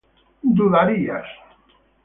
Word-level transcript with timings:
dudarías 0.55 1.27